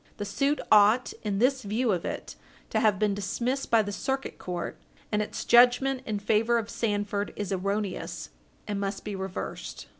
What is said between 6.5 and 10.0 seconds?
of Sandford is erroneous, and must be reversed.